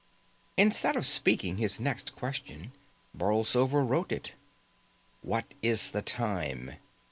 Instead 0.57 0.95
of 0.95 1.05
speaking 1.05 1.57
his 1.57 1.79
next 1.79 2.15
question, 2.15 2.71
Borlsover 3.15 3.87
wrote 3.87 4.11
it. 4.11 4.33
"What 5.21 5.53
is 5.61 5.91
the 5.91 6.01
time?" 6.01 6.77